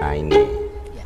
[0.00, 0.40] Nah ini,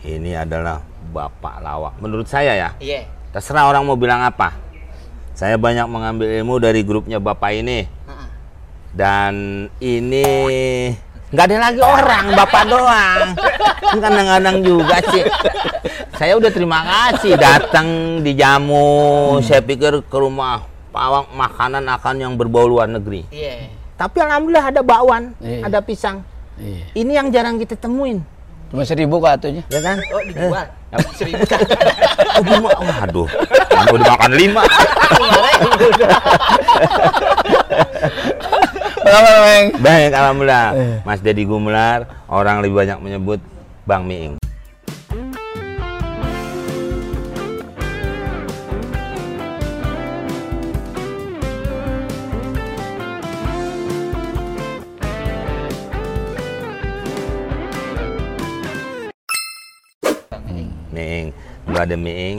[0.06, 0.78] ini adalah
[1.10, 1.98] Bapak Lawak.
[1.98, 3.10] Menurut saya ya, Iya.
[3.30, 4.54] terserah orang mau bilang apa.
[5.34, 7.90] Saya banyak mengambil ilmu dari grupnya Bapak ini.
[7.90, 8.28] Heeh.
[8.94, 9.34] Dan
[9.82, 10.26] ini
[11.28, 13.20] nggak ada lagi orang, Bapak doang.
[13.82, 15.22] Kan Kadang-kadang juga sih.
[16.14, 17.86] Saya udah terima kasih datang
[18.22, 18.86] dijamu.
[19.42, 20.62] Saya pikir ke rumah
[20.94, 23.26] pawang makanan akan yang berbau luar negeri.
[23.34, 23.74] Iya.
[23.94, 25.66] Tapi alhamdulillah ada bakwan, Iya.
[25.66, 26.22] ada pisang.
[26.54, 26.86] Iya.
[26.94, 28.22] Ini yang jarang kita temuin,
[28.70, 29.62] Cuma seribu kok atunya.
[29.68, 29.96] ya kan?
[30.12, 30.66] Oh dijual.
[31.14, 31.42] Seribu.
[32.34, 32.74] Oh, gimana?
[33.06, 33.30] Waduh,
[33.70, 34.62] kan udah makan lima.
[39.78, 40.68] Baik, alhamdulillah.
[40.74, 40.96] Eh.
[41.06, 43.38] Mas Deddy Gumelar, orang lebih banyak menyebut
[43.86, 44.34] Bang Miing.
[60.94, 61.26] Miing,
[61.66, 62.38] ada Miing,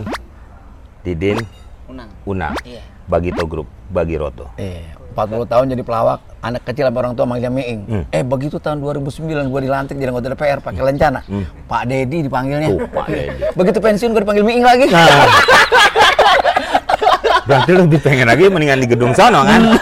[1.03, 1.43] Didin,
[1.85, 2.09] Unang.
[2.23, 2.81] Una, Iya.
[3.05, 4.49] Bagito Group, Bagi Roto.
[4.57, 4.81] Eh,
[5.13, 7.79] 40 tahun jadi pelawak, anak kecil sama orang tua manggilnya Miing.
[7.85, 8.03] Hmm.
[8.09, 11.21] Eh, begitu tahun 2009 gua dilantik jadi anggota DPR pakai lencana.
[11.67, 12.69] Pak Dedi dipanggilnya.
[12.73, 13.37] Oh, Pak Dedi.
[13.59, 14.87] Begitu pensiun gua dipanggil Miing lagi.
[17.45, 19.61] Berarti lu lebih pengen lagi mendingan di gedung sono kan?
[19.61, 19.77] Emang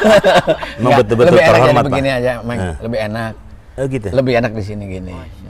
[0.83, 2.59] Nggak, betul-betul lebih enak terhormat, begini aja, Meng.
[2.59, 2.75] Eh.
[2.83, 3.33] Lebih enak.
[3.73, 4.07] Oh gitu.
[4.11, 5.13] Lebih enak di sini gini.
[5.15, 5.42] Gitu.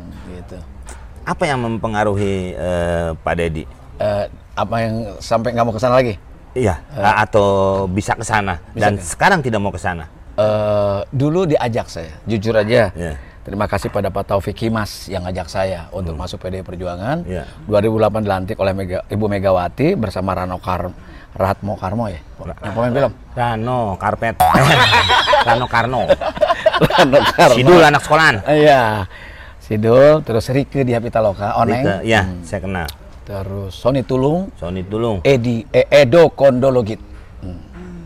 [1.24, 3.64] Apa yang mempengaruhi eh, Pak Dedi?
[3.96, 6.20] Eh, apa yang sampai nggak mau ke sana lagi?
[6.54, 7.48] Iya, atau
[7.90, 10.06] bisa ke sana dan sekarang tidak mau ke sana.
[10.38, 12.94] Eh, dulu diajak saya, jujur aja.
[12.94, 13.14] Iya.
[13.44, 17.28] Terima kasih pada Pak Taufik Himas yang ngajak saya untuk masuk PDI Perjuangan.
[17.28, 17.44] Iya.
[17.68, 20.94] 2008 dilantik oleh Mega- Ibu Megawati bersama Rano Kar
[21.34, 22.22] Ratmo Karmo ya,
[22.62, 23.12] yang pemain film.
[23.34, 24.38] Rano Karpet.
[25.50, 26.02] Rano Karno.
[26.78, 27.56] Rano Karmo.
[27.58, 28.36] Sidul anak sekolahan.
[28.46, 29.10] Iya.
[29.74, 32.86] Sidul, terus Rike di Pitaloka, Oneng, Rike, Ya, saya kenal.
[33.26, 35.26] terus Sony Tulung, Sony Tulung.
[35.26, 37.02] Edi, eh, Edo Kondologit.
[37.42, 37.58] Hmm.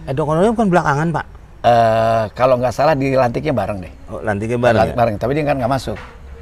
[0.07, 1.25] Eh, Dokononya bukan belakangan, Pak.
[1.59, 3.93] Eh, kalau nggak salah dilantiknya bareng deh.
[4.07, 4.95] Oh, lantiknya bareng ya?
[4.95, 5.97] bareng, tapi dia kan nggak masuk.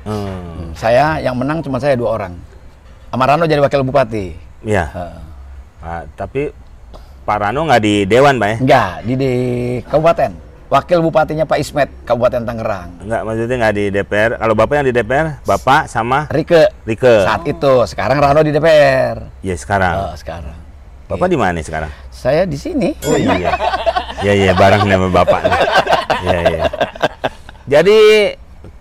[0.06, 0.30] Hmm.
[0.62, 2.38] Hmm, Saya yang menang cuma saya dua orang.
[3.10, 4.38] Amarano jadi wakil bupati.
[4.62, 4.86] Iya.
[4.94, 5.18] Eh,
[5.82, 6.50] Ah, tapi
[7.26, 8.58] Pak Rano nggak di Dewan, Pak ya?
[8.58, 9.32] enggak, di, di
[9.86, 10.32] kabupaten.
[10.76, 13.00] Wakil bupatinya Pak Ismet, Kabupaten Tangerang.
[13.00, 14.32] Enggak, maksudnya nggak di DPR.
[14.36, 16.68] Kalau Bapak yang di DPR, Bapak sama Rike.
[16.84, 17.24] Rike.
[17.24, 19.40] Saat itu, sekarang Rano di DPR.
[19.40, 20.12] Ya, sekarang.
[20.12, 20.52] Oh, sekarang.
[21.08, 21.88] Bapak di mana sekarang?
[22.12, 22.92] Saya di sini.
[23.08, 23.56] Oh iya.
[24.20, 25.42] Iya iya bareng nih sama bapak.
[26.28, 26.64] Iya iya.
[27.70, 27.98] Jadi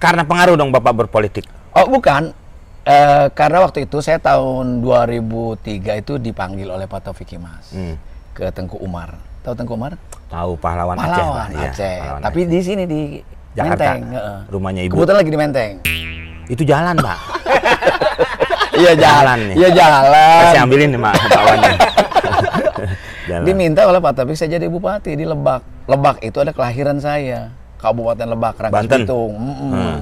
[0.02, 1.46] karena pengaruh dong bapak berpolitik.
[1.78, 2.34] Oh, bukan.
[2.82, 7.94] Eh, karena waktu itu saya tahun 2003 itu dipanggil oleh Pak Taufik Himas Hmm.
[8.34, 9.14] ke Tengku Umar.
[9.44, 9.92] Tahu Tengku Umar?
[10.32, 11.04] Tahu pahlawan, Aceh.
[11.04, 11.48] Pahlawan Pak.
[11.52, 11.96] Iya, Aceh.
[12.00, 13.00] pahlawan Tapi di sini di
[13.52, 13.84] Jakarta.
[13.92, 14.00] Menteng.
[14.48, 14.92] Rumahnya ibu.
[14.96, 15.72] Kebetulan lagi di Menteng.
[16.48, 17.18] Itu jalan pak.
[18.74, 19.54] Iya Jalan nih.
[19.54, 20.42] Iya jalan.
[20.50, 21.72] Saya ambilin nih mak bakwannya.
[23.30, 23.44] jalan.
[23.46, 25.86] Diminta oleh Pak Taufik saya jadi bupati di Lebak.
[25.86, 27.54] Lebak itu ada kelahiran saya.
[27.78, 29.06] Kabupaten Lebak, Rangkas Banten?
[29.06, 29.30] Bitung.
[29.38, 29.94] Mm-mm.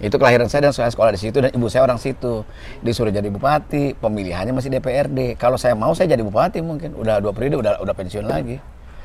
[0.00, 2.42] Itu kelahiran saya dan saya sekolah di situ dan ibu saya orang situ.
[2.80, 5.36] Disuruh jadi bupati, pemilihannya masih DPRD.
[5.36, 6.96] Kalau saya mau saya jadi bupati mungkin.
[6.96, 8.56] Udah dua periode udah udah pensiun lagi.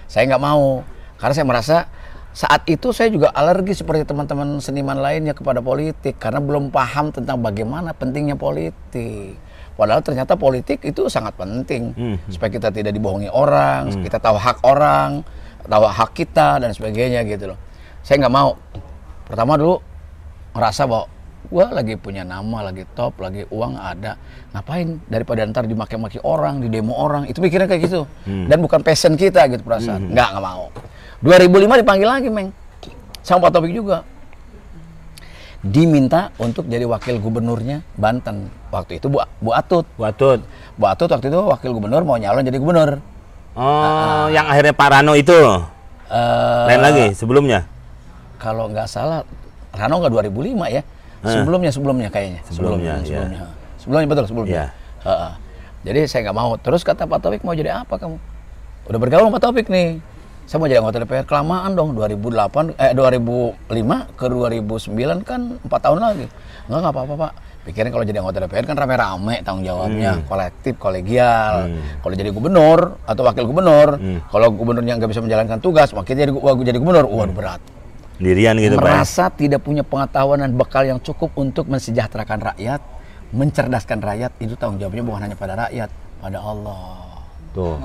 [0.08, 0.88] Saya nggak mau
[1.20, 1.78] karena saya merasa
[2.36, 7.44] saat itu saya juga alergi seperti teman-teman seniman lainnya kepada politik karena belum paham tentang
[7.44, 9.36] bagaimana pentingnya politik.
[9.76, 12.16] Padahal ternyata politik itu sangat penting Hmm.
[12.32, 15.28] supaya kita tidak dibohongi orang, kita tahu hak orang,
[15.68, 17.60] tahu hak kita dan sebagainya gitu loh.
[18.00, 18.56] Saya nggak mau.
[19.28, 19.84] Pertama dulu
[20.56, 21.06] ngerasa bahwa
[21.46, 24.18] gua lagi punya nama, lagi top, lagi uang ada.
[24.56, 27.28] Ngapain daripada ntar dimaki-maki orang, di demo orang.
[27.28, 28.08] Itu pikirnya kayak gitu.
[28.26, 30.10] Dan bukan passion kita gitu perasaan.
[30.10, 30.72] Nggak, nggak mau.
[31.22, 32.50] 2005 dipanggil lagi, Meng.
[33.22, 34.08] Sama Pak Taufik juga.
[35.66, 38.54] Diminta untuk jadi wakil gubernurnya Banten.
[38.70, 39.90] Waktu itu Bu, Bu Atut.
[39.98, 40.46] Watut.
[40.78, 43.02] Bu Atut waktu itu wakil gubernur mau nyalon jadi gubernur.
[43.58, 45.34] Oh, yang akhirnya Pak Rano itu.
[46.06, 47.66] Eh, Lain lagi sebelumnya.
[48.38, 49.26] Kalau nggak salah,
[49.76, 50.82] Rano nggak 2005 ya?
[51.26, 52.42] Sebelumnya, sebelumnya kayaknya.
[52.48, 53.40] Sebelumnya, sebelumnya.
[53.82, 54.54] Sebelumnya betul, sebelumnya.
[54.54, 54.66] Iya.
[55.06, 55.32] Heeh.
[55.86, 56.52] Jadi saya nggak mau.
[56.58, 58.18] Terus kata Pak Taufik mau jadi apa kamu?
[58.90, 60.02] Udah bergaul sama Pak Taufik nih.
[60.46, 66.00] Saya mau jadi anggota DPR kelamaan dong 2008 eh 2005 ke 2009 kan 4 tahun
[66.02, 66.26] lagi.
[66.70, 67.32] Enggak nggak apa-apa Pak.
[67.66, 71.74] Pikirin kalau jadi anggota DPR kan rame-rame tanggung jawabnya, kolektif, kolegial.
[71.98, 73.98] Kalau jadi gubernur atau wakil gubernur,
[74.30, 77.62] kalau gubernurnya nggak bisa menjalankan tugas, makanya jadi gua jadi gubernur, waduh berat.
[78.18, 78.84] Dirian gitu Pak.
[78.84, 78.88] ya?
[79.02, 82.80] Merasa tidak punya pengetahuan dan bekal yang cukup untuk mensejahterakan rakyat,
[83.36, 85.90] mencerdaskan rakyat, itu tanggung jawabnya bukan hanya pada rakyat,
[86.20, 87.04] pada Allah.
[87.56, 87.80] Tuh.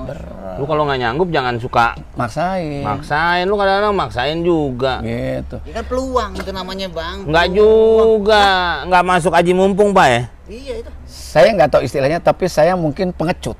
[0.59, 2.83] Lu kalau nggak nyanggup jangan suka Maksain.
[2.83, 3.47] maksain.
[3.47, 4.99] Lu kadang-kadang maksain juga.
[4.99, 5.63] gitu.
[5.63, 7.23] Ya kan peluang itu namanya bang.
[7.23, 8.45] Nggak juga.
[8.83, 10.21] Nggak masuk aji mumpung, Pak ya?
[10.51, 10.91] Iya itu.
[11.07, 13.55] Saya nggak tahu istilahnya, tapi saya mungkin pengecut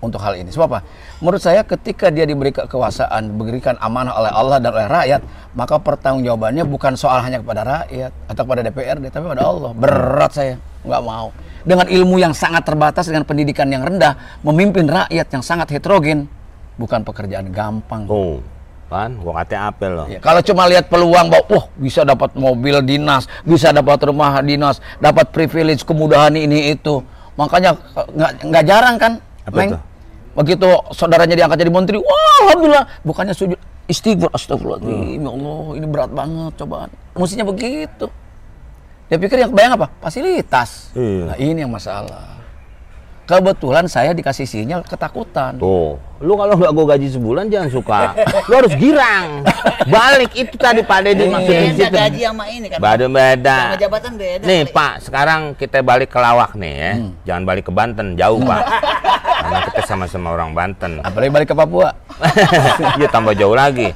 [0.00, 0.52] untuk hal ini.
[0.52, 0.80] Sebab apa?
[1.20, 5.20] Menurut saya ketika dia diberi kekuasaan, diberikan amanah oleh Allah dan oleh rakyat,
[5.56, 9.70] maka pertanggungjawabannya bukan soal hanya kepada rakyat atau kepada DPRD, tapi pada Allah.
[9.72, 10.54] Berat saya,
[10.84, 11.32] nggak mau.
[11.66, 16.30] Dengan ilmu yang sangat terbatas, dengan pendidikan yang rendah, memimpin rakyat yang sangat heterogen,
[16.78, 18.06] bukan pekerjaan gampang.
[18.06, 18.38] Tuh.
[18.86, 20.06] Kan, gua katanya apel loh.
[20.06, 24.78] Ya, kalau cuma lihat peluang bahwa wah bisa dapat mobil dinas, bisa dapat rumah dinas,
[25.02, 27.02] dapat privilege, kemudahan ini itu,
[27.34, 29.70] makanya eh, nggak jarang kan, Apa Meng?
[29.78, 29.82] tuh?
[30.36, 33.56] Begitu saudaranya diangkat jadi menteri, wah alhamdulillah, bukannya sujud
[33.88, 36.90] istighfar, astagfirullahaladzim, ya Allah, ini berat banget cobaan.
[37.16, 38.06] Mestinya begitu.
[39.06, 39.86] Dia pikir yang bayang apa?
[40.02, 40.90] Fasilitas.
[40.92, 41.30] Iya.
[41.30, 42.36] Nah ini yang masalah.
[43.26, 45.58] Kebetulan saya dikasih sinyal ketakutan.
[45.58, 48.14] Tuh, lu kalau nggak gua gaji sebulan jangan suka.
[48.46, 49.42] lu harus girang.
[49.98, 51.96] Balik itu tadi Pak Deddy maksudin Beda situ.
[51.98, 52.78] gaji sama ini kan.
[52.78, 53.58] Beda beda.
[53.58, 54.44] Sama jabatan beda.
[54.46, 54.74] Nih kali.
[54.78, 56.92] Pak, sekarang kita balik ke Lawak nih ya.
[57.26, 58.62] Jangan balik ke Banten, jauh Pak.
[59.42, 61.02] Karena kita sama-sama orang Banten.
[61.02, 61.90] Apalagi balik ke Papua.
[63.02, 63.90] Iya tambah jauh lagi.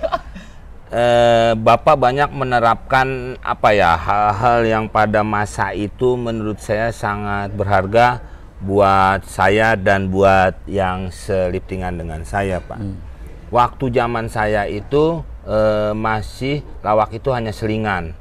[0.90, 8.18] Eh, Bapak banyak menerapkan apa ya hal-hal yang pada masa itu menurut saya sangat berharga
[8.60, 12.80] buat saya dan buat yang seliptingan dengan saya Pak.
[13.50, 18.12] Waktu zaman saya itu eh, masih lawak itu hanya selingan.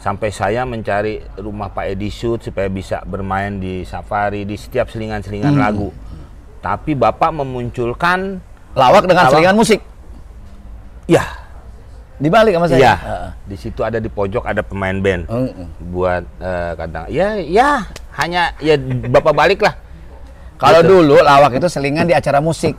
[0.00, 5.56] Sampai saya mencari rumah Pak Edi Sud supaya bisa bermain di safari di setiap selingan-selingan
[5.60, 5.92] lagu.
[6.60, 8.40] Tapi Bapak memunculkan
[8.76, 9.32] Lawak dengan Lawak.
[9.34, 9.80] selingan musik.
[11.10, 11.39] ya
[12.20, 12.78] Dibalik sama saya.
[12.78, 12.94] Iya.
[13.00, 13.30] Heeh.
[13.48, 15.66] Di situ ada di pojok ada pemain band Heeh.
[15.88, 17.80] buat eh, kadang ya ya
[18.20, 18.76] hanya ya
[19.08, 19.72] bapak balik lah.
[20.60, 20.92] Kalau Gitu.
[20.92, 22.76] dulu lawak itu selingan di acara musik.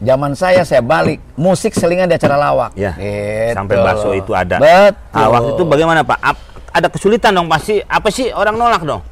[0.00, 2.72] Zaman saya saya balik, musik selingan di acara lawak.
[2.72, 2.94] Ya.
[2.94, 3.52] Gitu.
[3.52, 4.56] Sampai bakso itu ada.
[4.56, 5.26] Betul.
[5.28, 6.18] Waktu itu bagaimana Pak?
[6.22, 7.82] Ap- ada kesulitan dong pasti.
[7.82, 9.02] Apa sih orang nolak dong?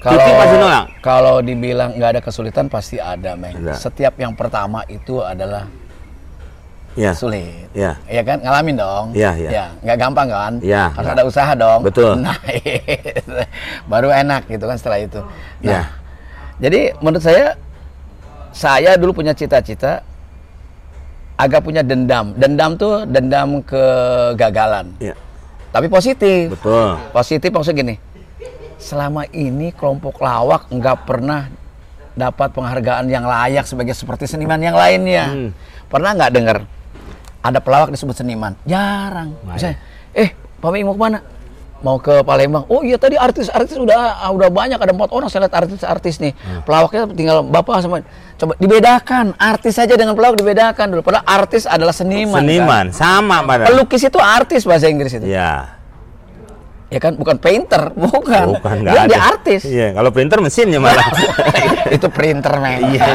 [0.00, 0.84] kalau pasti nolak?
[1.04, 3.36] Kalau dibilang nggak ada kesulitan pasti ada.
[3.36, 3.76] Ada.
[3.76, 5.68] Setiap yang pertama itu adalah
[6.98, 7.14] Ya.
[7.14, 7.70] sulit.
[7.70, 7.94] Ya.
[8.10, 8.42] Iya kan?
[8.42, 9.06] Ngalamin dong.
[9.14, 9.50] Iya, iya.
[9.50, 10.52] Ya, nggak gampang kan?
[10.58, 11.18] Iya, Harus nggak.
[11.18, 11.80] ada usaha dong.
[11.86, 12.12] Betul.
[12.24, 12.36] Nah,
[13.86, 15.20] baru enak gitu kan setelah itu.
[15.62, 15.70] Iya.
[15.80, 15.86] Nah,
[16.58, 17.54] jadi menurut saya
[18.50, 20.02] saya dulu punya cita-cita
[21.38, 22.34] agak punya dendam.
[22.36, 24.92] Dendam tuh dendam kegagalan.
[24.98, 25.14] Ya.
[25.70, 26.52] Tapi positif.
[26.58, 26.98] Betul.
[27.14, 27.94] Positif maksudnya gini.
[28.76, 31.46] Selama ini kelompok lawak nggak pernah
[32.18, 35.24] dapat penghargaan yang layak sebagai seperti seniman yang lainnya.
[35.30, 35.50] Hmm.
[35.86, 36.58] Pernah nggak dengar
[37.40, 38.52] ada pelawak disebut seniman?
[38.68, 39.32] Jarang.
[39.44, 39.78] Nggak Misalnya,
[40.12, 40.28] eh
[40.60, 41.18] Pak Ming mau ke mana?
[41.80, 42.68] Mau ke Palembang.
[42.68, 46.36] Oh iya tadi artis-artis udah udah banyak ada empat orang saya lihat artis-artis nih.
[46.36, 46.60] Hmm.
[46.68, 48.04] Pelawaknya tinggal bapak sama
[48.36, 49.32] coba dibedakan.
[49.40, 51.00] Artis saja dengan pelawak dibedakan dulu.
[51.00, 52.36] Padahal artis adalah seniman.
[52.36, 52.44] kan?
[52.44, 53.72] Seniman sama pada.
[53.72, 55.24] Pelukis itu artis bahasa Inggris itu.
[55.24, 55.80] Ya.
[56.90, 58.58] Ya kan bukan painter, bukan.
[58.58, 59.62] Bukan dia, dia artis.
[59.62, 61.06] Iya, kalau printer mesinnya malah.
[61.96, 62.92] itu printer men.
[62.92, 63.08] Iya.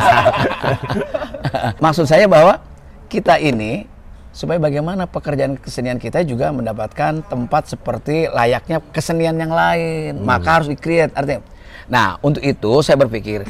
[1.83, 2.63] Maksud saya bahwa
[3.11, 3.85] kita ini
[4.35, 10.19] supaya bagaimana pekerjaan kesenian kita juga mendapatkan tempat seperti layaknya kesenian yang lain.
[10.19, 11.47] Maka harus di-create artinya.
[11.87, 13.47] Nah, untuk itu saya berpikir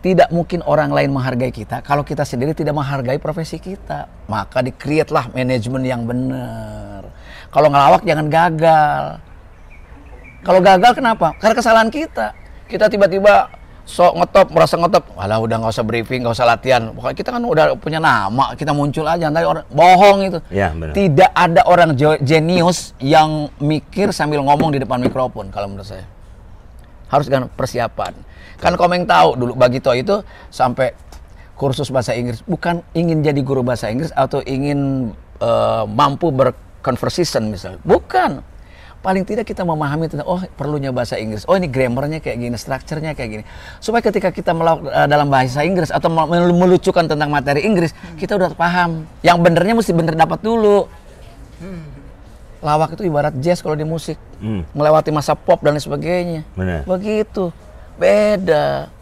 [0.00, 4.06] tidak mungkin orang lain menghargai kita kalau kita sendiri tidak menghargai profesi kita.
[4.30, 7.10] Maka di-create lah manajemen yang benar.
[7.50, 9.02] Kalau ngelawak jangan gagal.
[10.46, 11.34] Kalau gagal kenapa?
[11.42, 12.32] Karena kesalahan kita.
[12.70, 13.59] Kita tiba-tiba
[13.90, 15.04] sok ngetop, merasa ngetop.
[15.18, 16.94] Walah udah nggak usah briefing, nggak usah latihan.
[16.94, 19.26] Pokoknya kita kan udah punya nama, kita muncul aja.
[19.26, 20.38] Nanti orang bohong itu.
[20.54, 20.94] Ya, benar.
[20.94, 26.06] Tidak ada orang jenius yang mikir sambil ngomong di depan mikrofon kalau menurut saya.
[27.10, 28.14] Harus dengan persiapan.
[28.62, 30.22] Kan Komeng tahu dulu Bagito itu
[30.54, 30.94] sampai
[31.58, 35.10] kursus bahasa Inggris bukan ingin jadi guru bahasa Inggris atau ingin
[35.42, 37.82] eh, mampu berconversation misalnya.
[37.82, 38.46] Bukan.
[39.00, 41.48] Paling tidak kita memahami tentang oh perlunya bahasa Inggris.
[41.48, 43.44] Oh ini grammarnya kayak gini, strukturnya kayak gini.
[43.80, 48.52] Supaya ketika kita melakukan dalam bahasa Inggris atau mel- melucukan tentang materi Inggris, kita udah
[48.52, 49.08] paham.
[49.24, 50.84] Yang benernya mesti bener dapat dulu.
[52.60, 54.20] Lawak itu ibarat jazz kalau di musik.
[54.36, 54.68] Hmm.
[54.76, 56.40] Melewati masa pop dan lain sebagainya.
[56.52, 56.84] Benar.
[56.84, 57.48] Begitu.
[57.96, 58.92] Beda.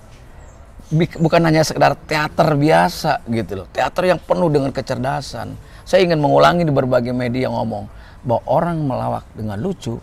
[0.94, 3.66] Bukan hanya sekedar teater biasa gitu loh.
[3.74, 5.58] Teater yang penuh dengan kecerdasan.
[5.82, 9.98] Saya ingin mengulangi di berbagai media ngomong bahwa orang melawak dengan lucu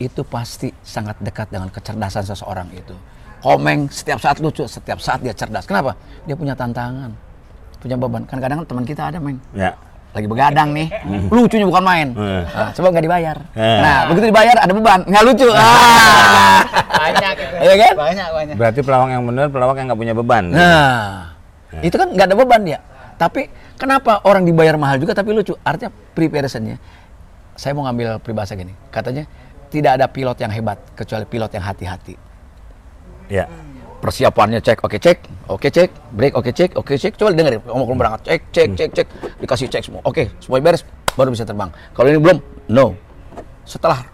[0.00, 2.96] itu pasti sangat dekat dengan kecerdasan seseorang itu.
[3.40, 5.64] Komeng setiap saat lucu, setiap saat dia cerdas.
[5.64, 5.96] Kenapa?
[6.28, 7.12] Dia punya tantangan,
[7.80, 8.24] punya beban.
[8.28, 9.72] Kan kadang teman kita ada, Meng Ya.
[10.10, 10.90] lagi begadang nih,
[11.30, 12.08] lucunya bukan main.
[12.18, 12.42] Hmm.
[12.42, 13.36] Nah, coba nggak dibayar.
[13.54, 13.78] Hmm.
[13.78, 15.48] Nah, begitu dibayar ada beban, nggak lucu.
[15.54, 16.60] Ah.
[17.00, 17.56] Banyak itu.
[17.62, 17.94] Iya kan?
[17.94, 18.54] Banyak banyak.
[18.58, 20.44] Berarti pelawak yang benar pelawak yang nggak punya beban.
[20.50, 21.32] Nah,
[21.80, 22.78] Itu kan nggak ada beban dia.
[23.14, 23.46] Tapi
[23.78, 25.54] kenapa orang dibayar mahal juga tapi lucu?
[25.62, 26.76] Artinya preparationnya.
[27.60, 28.72] Saya mau ngambil peribahasa gini.
[28.88, 29.28] Katanya
[29.68, 32.16] tidak ada pilot yang hebat kecuali pilot yang hati-hati.
[33.28, 33.44] Ya.
[34.00, 37.20] Persiapannya cek, oke cek, oke cek, break, oke cek, oke cek.
[37.20, 39.06] Coba dengerin, ngomong berangkat, cek, cek, cek, cek,
[39.44, 40.00] dikasih cek semua.
[40.08, 41.68] Oke, semua beres, baru bisa terbang.
[41.92, 42.40] Kalau ini belum,
[42.72, 42.96] no.
[43.68, 44.08] Setelah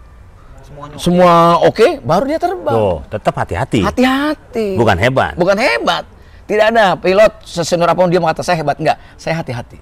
[0.67, 0.99] Semuanya.
[0.99, 1.31] semua
[1.63, 2.75] oke, baru dia terbang.
[2.75, 3.79] Tuh, tetap hati-hati.
[3.79, 4.75] Hati-hati.
[4.75, 5.39] Bukan hebat.
[5.39, 6.03] Bukan hebat.
[6.51, 8.99] Tidak ada pilot sesenior apa pun dia mengatakan saya hebat enggak.
[9.15, 9.79] Saya hati-hati.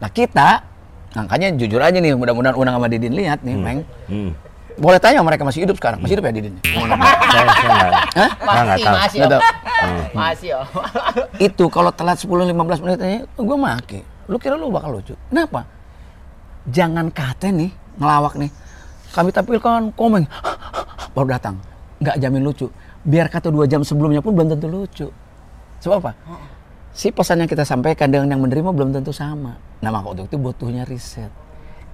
[0.00, 0.64] Nah kita,
[1.14, 3.82] makanya jujur aja nih, mudah-mudahan Unang sama Didin lihat nih, Meng.
[4.06, 4.30] Hmm.
[4.80, 6.00] Boleh tanya mereka masih hidup sekarang?
[6.00, 6.54] Masih hidup ya Didin?
[6.64, 8.30] saya saya Hah?
[8.40, 8.96] Masih, tahu.
[8.96, 9.18] masih.
[9.18, 9.34] Nggak Om.
[9.34, 9.42] tahu.
[10.16, 10.66] Masih, Om.
[11.52, 14.00] Itu kalau telat 10-15 menit aja, gue maki.
[14.30, 15.12] Lu kira lu bakal lucu?
[15.28, 15.66] Kenapa?
[16.70, 18.50] Jangan kate nih, ngelawak nih.
[19.10, 20.24] Kami tampilkan komeng,
[21.18, 21.58] baru datang.
[22.00, 22.66] Nggak jamin lucu.
[23.04, 25.06] Biar kata dua jam sebelumnya pun belum tentu lucu.
[25.84, 26.12] Sebab apa?
[26.90, 29.54] Si pesan yang kita sampaikan dengan yang menerima belum tentu sama.
[29.78, 31.30] Nah maka untuk itu butuhnya riset.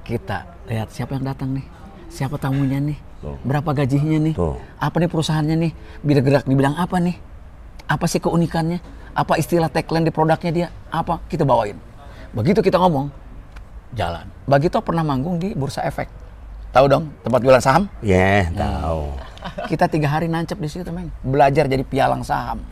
[0.07, 1.67] Kita lihat siapa yang datang nih,
[2.09, 3.37] siapa tamunya nih, Tuh.
[3.43, 4.55] berapa gajinya nih, Tuh.
[4.79, 5.73] apa nih perusahaannya nih,
[6.07, 7.17] bila gerak di bidang apa nih,
[7.91, 8.79] apa sih keunikannya,
[9.19, 11.75] apa istilah tagline di produknya dia, apa kita bawain.
[12.31, 13.11] Begitu kita ngomong,
[13.99, 14.31] jalan.
[14.47, 16.07] Bagito pernah manggung di Bursa Efek.
[16.71, 17.91] Tahu dong tempat jualan saham?
[17.99, 19.11] Ya, tahu.
[19.67, 21.11] Kita tiga hari nancep di situ, Meng.
[21.27, 22.63] Belajar jadi pialang saham.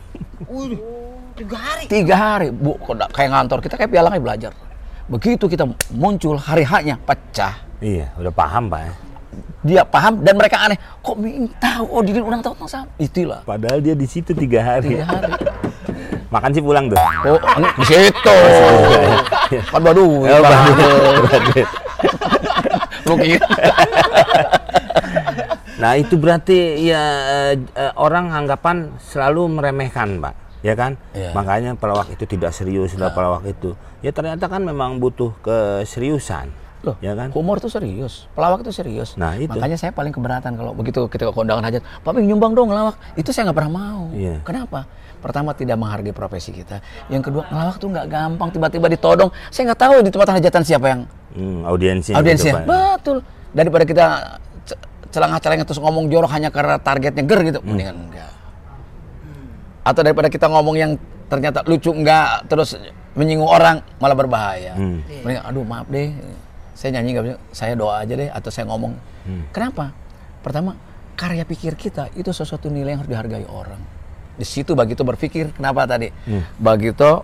[1.35, 1.83] Tiga hari.
[1.91, 2.79] Tiga hari, bu,
[3.11, 4.51] kayak ngantor kita kayak pialangnya belajar.
[5.11, 7.59] Begitu kita muncul hari haknya pecah.
[7.83, 8.93] Iya, udah paham pak ya.
[9.65, 10.79] Dia paham dan mereka aneh.
[11.03, 11.85] Kok Ming tahu?
[11.91, 12.87] Oh, Didin ulang tahun tentang saham.
[12.95, 13.43] Itulah.
[13.43, 14.95] Padahal dia di situ tiga hari.
[14.95, 15.31] Tiga hari.
[16.33, 16.97] Makan sih pulang tuh.
[17.27, 17.39] Oh,
[17.83, 18.37] di situ.
[19.67, 20.07] Kan baru.
[20.23, 21.63] Oh, baru.
[23.11, 23.15] Lu.
[25.75, 27.03] Nah itu berarti ya
[27.51, 30.33] eh, eh, orang anggapan selalu meremehkan pak,
[30.65, 30.97] ya kan?
[31.13, 31.29] Iya.
[31.31, 33.77] Makanya pelawak itu tidak serius, lah pelawak itu.
[34.01, 36.49] Ya ternyata kan memang butuh keseriusan,
[36.81, 37.29] Loh, ya kan?
[37.31, 39.13] humor tuh serius, pelawak itu serius.
[39.15, 39.47] Nah, itu.
[39.47, 42.97] Makanya saya paling keberatan kalau begitu kita ke kondangan hajat, Pak Ming nyumbang dong ngelawak.
[43.13, 44.09] Itu saya nggak pernah mau.
[44.11, 44.41] Iya.
[44.41, 44.89] Kenapa?
[45.17, 46.81] Pertama tidak menghargai profesi kita.
[47.07, 49.29] Yang kedua ngelawak tuh nggak gampang tiba-tiba ditodong.
[49.49, 51.01] Saya nggak tahu di tempat hajatan siapa yang
[51.33, 52.13] Hmm, audiensnya.
[52.15, 52.53] audiensnya.
[52.53, 52.65] gitu, Pak.
[52.95, 53.17] Betul.
[53.51, 54.05] Daripada kita
[54.63, 54.79] ce-
[55.09, 57.59] celangah-celengah terus ngomong jorok hanya karena targetnya ger gitu.
[57.59, 58.31] Mendingan enggak.
[59.85, 60.97] Atau daripada kita ngomong yang
[61.29, 62.73] ternyata lucu enggak terus
[63.15, 64.73] menyinggung orang malah berbahaya.
[64.75, 65.05] Hmm.
[65.23, 66.11] Mendingan, aduh maaf deh,
[66.75, 68.93] saya nyanyi nggak bisa, saya doa aja deh atau saya ngomong.
[69.55, 69.95] Kenapa?
[70.43, 70.77] Pertama,
[71.15, 73.79] karya pikir kita itu sesuatu nilai yang harus dihargai orang.
[74.35, 76.11] Di situ Bagito berpikir, kenapa tadi?
[76.59, 77.23] Bagito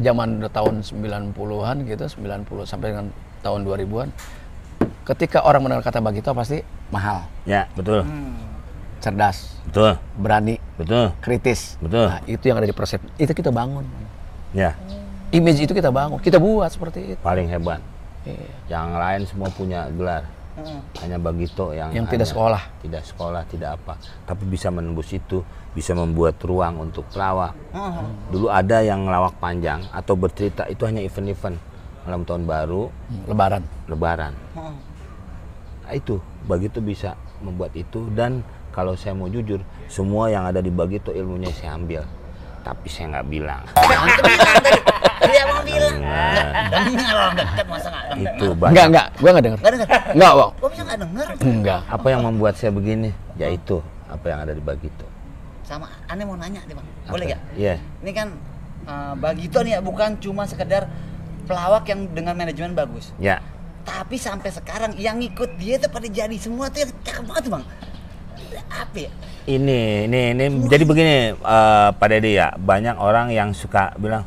[0.00, 3.06] zaman udah tahun 90-an gitu, 90 sampai dengan
[3.44, 4.08] tahun 2000-an.
[5.02, 8.02] Ketika orang mendengar kata Bagito pasti mahal, Ya betul,
[9.02, 11.74] cerdas, betul, berani, betul, kritis.
[11.82, 12.06] Betul.
[12.06, 13.10] Nah, itu yang ada di persepsi.
[13.18, 13.82] Itu kita bangun.
[14.54, 14.78] ya
[15.32, 17.20] Image itu kita bangun, kita buat seperti itu.
[17.24, 17.80] paling hebat.
[18.22, 18.46] Iya.
[18.70, 20.22] Yang lain semua punya gelar,
[21.02, 22.62] hanya Bagito yang Yang tidak hanya sekolah.
[22.84, 25.42] tidak sekolah, tidak apa, tapi bisa menembus itu,
[25.72, 27.56] bisa membuat ruang untuk pelawak.
[28.28, 31.56] Dulu ada yang ngelawak panjang atau bercerita itu hanya event-event
[32.04, 32.92] malam tahun baru,
[33.26, 33.62] Lebaran.
[33.88, 34.34] lebaran.
[35.82, 40.72] Nah, itu Bagito bisa membuat itu dan kalau saya mau jujur, semua yang ada di
[40.72, 42.02] Bagito ilmunya saya ambil.
[42.62, 43.62] Tapi saya nggak bilang.
[45.22, 45.94] Dia mau bilang.
[45.98, 48.32] Enggak dengar orang dekat masa enggak dengar.
[48.32, 48.84] itu Enggak, banyak.
[48.88, 49.06] enggak.
[49.18, 49.58] Gua enggak denger.
[49.58, 49.88] Enggak dengar.
[50.14, 50.50] Enggak, Bang.
[50.54, 51.26] Kok bisa enggak dengar?
[51.42, 51.80] Enggak.
[51.86, 53.10] Apa yang membuat saya begini?
[53.34, 53.76] Ya itu
[54.08, 55.06] apa yang ada di Bagito.
[55.62, 56.86] Sama aneh mau nanya nih, Bang.
[57.06, 57.32] Boleh Apa?
[57.34, 57.40] gak?
[57.58, 57.74] Iya.
[58.02, 58.28] Ini kan
[58.86, 60.86] uh, Bagito nih ya bukan cuma sekedar
[61.44, 63.10] pelawak yang dengan manajemen bagus.
[63.18, 63.42] Ya.
[63.82, 67.64] Tapi sampai sekarang yang ngikut dia tuh pada jadi semua tuh yang cakep banget Bang.
[68.68, 69.10] Apa ya?
[69.42, 70.44] Ini, ini, ini.
[70.66, 74.22] Jadi begini, eh Pak Dede ya, banyak orang yang suka bilang,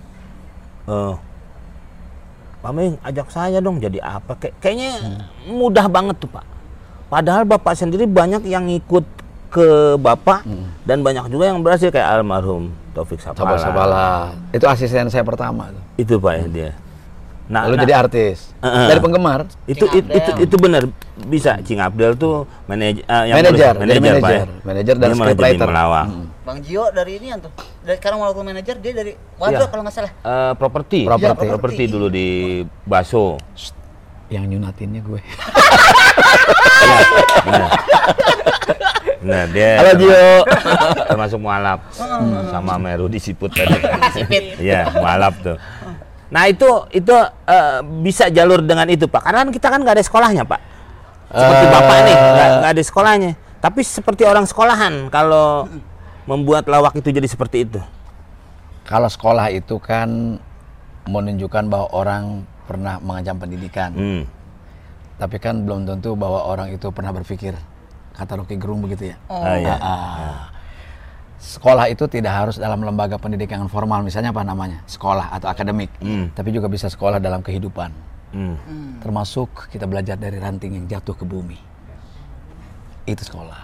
[0.85, 1.13] eh,
[2.59, 4.33] Pak Ming, ajak saya dong jadi apa?
[4.35, 6.45] Kay- kayaknya mudah banget tuh Pak.
[7.07, 9.05] Padahal Bapak sendiri banyak yang ikut
[9.53, 10.43] ke Bapak
[10.83, 13.55] dan banyak juga yang berhasil kayak almarhum Taufik Sapala.
[13.55, 14.07] Sabala.
[14.51, 15.69] Itu asisten saya pertama.
[15.95, 16.71] Itu Pak ya dia.
[17.45, 18.57] Nah, Lalu nah, jadi artis.
[18.57, 18.87] Heeh.
[18.89, 19.45] Dari penggemar.
[19.69, 20.83] itu, Cing itu itu benar
[21.23, 24.13] bisa Cing Abdel tuh manajer eh, yang Manajer, jadi Pak ya.
[24.17, 24.47] manajer.
[24.65, 25.67] Manajer dan scriptwriter.
[25.69, 26.05] melawak.
[26.09, 26.25] Hmm.
[26.41, 27.53] Bang Jio dari ini tuh.
[27.81, 29.69] Dari sekarang walaupun manajer dia dari Wadro Iya.
[29.69, 30.11] kalau nggak salah.
[30.15, 30.99] Eh, properti.
[31.05, 31.45] Properti.
[31.45, 32.27] Properti dulu di
[32.81, 33.37] Baso.
[34.25, 35.21] Yang nyunatinnya gue.
[37.45, 37.69] Benar.
[39.21, 40.25] Benar, dia Halo Jio.
[41.07, 41.79] termasuk mualaf
[42.47, 43.73] sama Meru di Siput tadi.
[44.59, 45.57] Iya, mualaf tuh.
[46.33, 47.15] Nah, itu itu
[47.45, 49.21] eh, bisa jalur dengan itu, Pak.
[49.21, 50.61] Karena kan kita kan nggak ada sekolahnya, Pak.
[51.35, 51.71] Seperti Eh.
[51.73, 52.17] Bapak nih,
[52.61, 53.31] nggak ada sekolahnya.
[53.65, 55.65] Tapi seperti orang sekolahan kalau
[56.29, 57.81] membuat lawak itu jadi seperti itu.
[58.85, 60.37] Kalau sekolah itu kan
[61.09, 62.23] menunjukkan bahwa orang
[62.69, 63.89] pernah mengancam pendidikan.
[63.93, 64.21] Hmm.
[65.17, 67.57] Tapi kan belum tentu bahwa orang itu pernah berpikir.
[68.13, 69.17] Kata Rocky Gerung begitu ya.
[69.27, 69.75] Ah, iya.
[69.81, 70.54] Ah.
[71.45, 74.81] Sekolah itu tidak harus dalam lembaga pendidikan yang formal, misalnya apa namanya?
[74.89, 75.93] Sekolah atau akademik.
[76.01, 76.33] Hmm.
[76.33, 77.93] Tapi juga bisa sekolah dalam kehidupan.
[78.33, 78.57] Hmm.
[78.97, 81.61] Termasuk kita belajar dari ranting yang jatuh ke bumi.
[83.05, 83.61] Itu sekolah.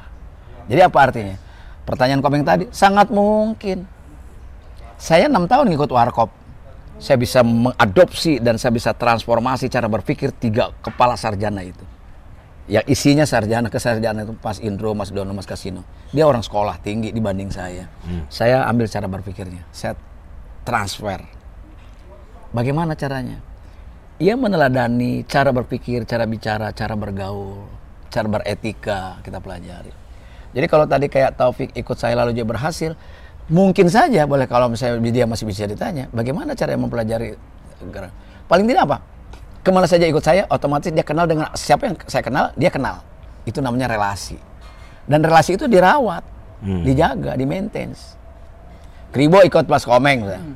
[0.69, 1.35] Jadi apa artinya?
[1.81, 3.89] Pertanyaan komeng tadi, sangat mungkin.
[5.01, 6.29] Saya enam tahun ngikut warkop.
[7.01, 11.81] Saya bisa mengadopsi dan saya bisa transformasi cara berpikir tiga kepala sarjana itu.
[12.71, 15.83] Yang isinya sarjana ke sarjana itu Mas Indro, Mas Dono, Mas Kasino.
[16.15, 17.91] Dia orang sekolah tinggi dibanding saya.
[18.31, 19.67] Saya ambil cara berpikirnya.
[19.75, 19.99] Saya
[20.63, 21.19] transfer.
[22.55, 23.43] Bagaimana caranya?
[24.23, 27.67] Ia meneladani cara berpikir, cara bicara, cara bergaul,
[28.07, 29.91] cara beretika kita pelajari.
[30.55, 32.95] Jadi kalau tadi kayak Taufik ikut saya lalu dia berhasil,
[33.51, 37.35] mungkin saja boleh kalau misalnya dia masih bisa ditanya, bagaimana cara mempelajari?
[38.47, 38.97] Paling tidak apa?
[39.61, 43.05] Ke mana saja ikut saya, otomatis dia kenal dengan siapa yang saya kenal, dia kenal.
[43.45, 44.37] Itu namanya relasi.
[45.05, 46.25] Dan relasi itu dirawat,
[46.61, 48.17] dijaga, di maintenance.
[49.11, 50.23] Kribo ikut pas komeng.
[50.25, 50.55] misalnya.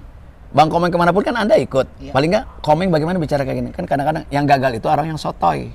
[0.56, 2.16] Bang Komeng ke mana pun kan Anda ikut.
[2.16, 3.70] Paling nggak Komeng bagaimana bicara kayak gini.
[3.76, 5.68] Kan kadang-kadang yang gagal itu orang yang sotoy.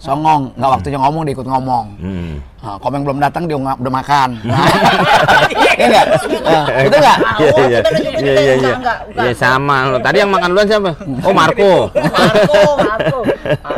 [0.00, 1.86] Songong, nggak waktunya ngomong dia ikut ngomong.
[2.00, 2.34] Hmm.
[2.64, 4.40] Nah, Komeng belum datang dia udah makan.
[5.86, 6.06] Iya nggak?
[6.42, 7.18] Nah, itu nggak?
[7.38, 7.80] Iya iya
[8.18, 8.74] iya iya iya.
[8.74, 8.98] enggak.
[9.14, 9.98] Iya sama lo.
[10.02, 10.92] Tadi yang makan duluan siapa?
[11.22, 11.72] Oh Marco.
[11.94, 13.18] Marco, Marco.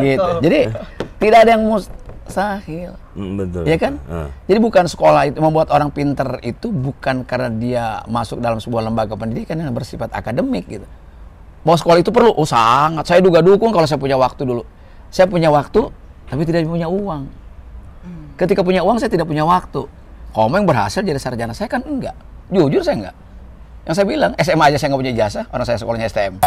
[0.00, 0.30] Gitu.
[0.40, 0.58] Jadi
[1.20, 2.92] tidak ada yang mustahil.
[3.12, 3.62] Hmm, betul.
[3.68, 3.92] Iya kan?
[4.08, 4.28] Ah.
[4.48, 9.12] Jadi bukan sekolah itu membuat orang pinter itu bukan karena dia masuk dalam sebuah lembaga
[9.18, 10.86] pendidikan yang bersifat akademik gitu.
[11.66, 13.04] Bahwa sekolah itu perlu, oh sangat.
[13.04, 14.62] Saya juga dukung kalau saya punya waktu dulu.
[15.12, 15.90] Saya punya waktu,
[16.30, 17.28] tapi tidak punya uang.
[18.38, 19.90] Ketika punya uang, saya tidak punya waktu.
[20.32, 22.14] Komeng berhasil jadi sarjana, saya kan enggak.
[22.52, 23.16] Jujur saya enggak.
[23.88, 26.34] Yang saya bilang, SMA aja saya nggak punya ijazah, orang saya sekolahnya STM.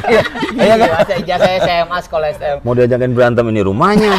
[0.00, 0.22] Iya,
[0.56, 0.88] iya kan?
[1.22, 2.58] Ijazah SMA sekolah STM.
[2.66, 4.12] Mau diajakin berantem ini rumahnya.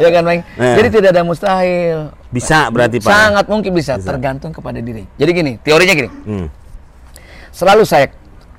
[0.00, 0.40] Iya kan, Bang?
[0.56, 0.76] Eh.
[0.80, 2.08] Jadi tidak ada mustahil.
[2.32, 3.12] Bisa berarti Pak.
[3.12, 5.04] Sangat mungkin bisa, tergantung kepada diri.
[5.20, 6.08] Jadi gini, teorinya gini.
[6.24, 6.46] Hmm.
[7.52, 8.08] Selalu saya,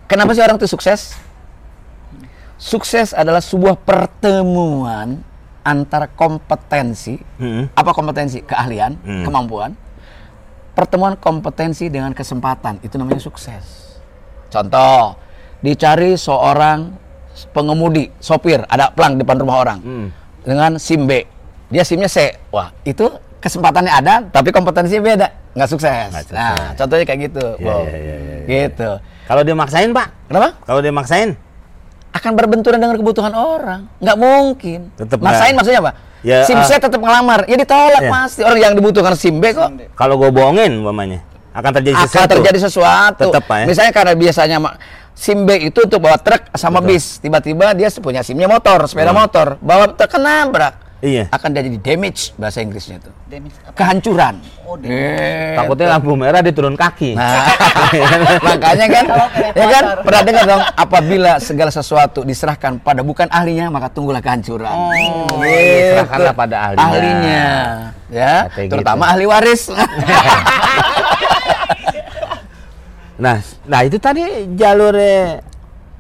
[0.06, 1.17] kenapa sih orang itu sukses?
[2.62, 5.25] Sukses adalah sebuah pertemuan
[5.62, 7.69] antara kompetensi, Hmm.
[7.74, 8.41] apa kompetensi?
[8.41, 9.24] Keahlian, Hmm.
[9.26, 9.71] kemampuan.
[10.71, 13.97] Pertemuan kompetensi dengan kesempatan, itu namanya sukses.
[14.47, 15.19] Contoh,
[15.60, 16.95] dicari seorang
[17.52, 19.80] pengemudi, sopir, ada pelang depan rumah orang.
[19.84, 20.08] Hmm.
[20.41, 21.24] Dengan SIM B.
[21.71, 22.36] Dia SIMnya C.
[22.52, 23.08] Wah, itu
[23.39, 25.28] kesempatannya ada, tapi kompetensinya beda.
[25.56, 26.08] Nggak sukses.
[26.12, 26.38] Nggak sukses.
[26.39, 27.45] Nah, contohnya kayak gitu.
[27.60, 27.84] Bob.
[27.88, 28.45] iya, iya, iya, iya.
[28.67, 28.89] Gitu.
[29.28, 30.08] Kalau dia maksain Pak.
[30.28, 30.50] Kenapa?
[30.63, 31.30] Kalau dia maksain.
[32.12, 33.88] Akan berbenturan dengan kebutuhan orang.
[34.04, 34.80] Nggak mungkin.
[35.00, 35.91] Tetep Maksain maksudnya apa?
[36.21, 36.67] Ya, SIM ah.
[36.67, 37.47] C tetap ngelamar.
[37.50, 38.12] Ya ditolak Iya.
[38.12, 38.41] pasti.
[38.45, 39.71] Orang yang dibutuhkan SIM B kok.
[39.95, 42.32] Kalau gue bohongin umpamanya akan terjadi akan sesuatu.
[42.38, 43.24] terjadi sesuatu.
[43.32, 43.65] Tetep, Pak, ya?
[43.67, 44.58] Misalnya karena biasanya
[45.12, 47.19] SIM B itu untuk bawa truk sama bis.
[47.19, 49.19] Tiba-tiba dia punya SIM-nya motor, sepeda Hmm.
[49.24, 49.47] motor.
[49.60, 50.74] Bawa truk kena nabrak.
[51.01, 51.33] Iya.
[51.33, 53.09] Akan jadi damage bahasa Inggrisnya itu.
[53.25, 53.73] Damage apa?
[53.73, 54.37] Kehancuran.
[54.63, 55.01] Oh, damage.
[55.01, 57.17] Eh, Takutnya lampu merah dia turun kaki.
[57.17, 57.49] Nah,
[58.45, 59.05] makanya kan,
[59.51, 64.69] ya kan, pernah dengar dong, apabila segala sesuatu diserahkan pada bukan ahlinya, maka tunggulah kehancuran.
[64.69, 65.35] Oh, Gitu.
[65.41, 66.85] diserahkanlah pada ahlinya.
[66.85, 67.43] Ahlinya,
[68.07, 69.11] ya, Kayak terutama gitu.
[69.17, 69.61] ahli waris.
[73.21, 74.25] Nah, nah itu tadi
[74.57, 75.45] jalurnya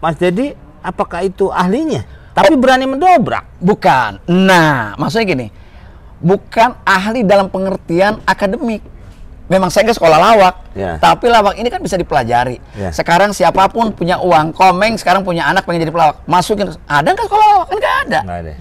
[0.01, 2.01] Mas Dedi, apakah itu ahlinya?
[2.31, 3.43] Tapi berani mendobrak.
[3.59, 4.23] bukan.
[4.25, 5.47] Nah, maksudnya gini,
[6.17, 8.81] bukan ahli dalam pengertian akademik.
[9.45, 10.95] Memang saya ke sekolah lawak, Ya.
[10.95, 12.55] tapi lawak ini kan bisa dipelajari.
[12.71, 12.95] Ya.
[12.95, 16.71] Sekarang siapa pun punya uang, komeng sekarang punya anak pengen jadi pelawak, masukin.
[16.87, 17.65] Ada nggak sekolah lawak?
[17.67, 18.19] Kan nggak ada.
[18.23, 18.51] Nggak ada.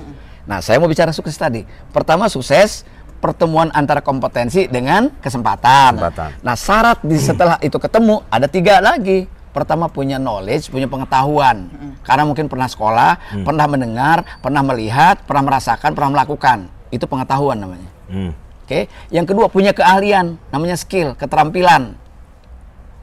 [0.51, 1.63] Nah, saya mau bicara sukses tadi.
[1.95, 2.83] Pertama sukses
[3.23, 5.95] pertemuan antara kompetensi dengan kesempatan.
[5.95, 6.31] Kesempatan.
[6.43, 9.31] Nah, syarat di setelah itu ketemu ada tiga lagi.
[9.51, 11.67] Pertama punya knowledge, punya pengetahuan.
[12.07, 16.71] Karena mungkin pernah sekolah, pernah mendengar, pernah melihat, pernah merasakan, pernah melakukan.
[16.95, 17.91] Itu pengetahuan namanya.
[18.07, 18.33] Hmm.
[18.63, 18.87] Oke.
[19.11, 21.99] Yang kedua punya keahlian, namanya skill, keterampilan.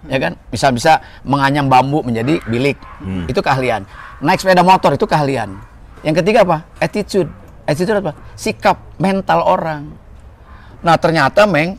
[0.08, 0.40] Ya kan?
[0.48, 2.80] Bisa bisa menganyam bambu menjadi bilik.
[3.28, 3.84] Itu keahlian.
[4.24, 5.60] Naik sepeda motor itu keahlian.
[6.06, 6.64] Yang ketiga apa?
[6.80, 7.28] Attitude.
[7.68, 8.16] Attitude apa?
[8.40, 9.92] Sikap mental orang.
[10.80, 11.76] Nah, ternyata Meng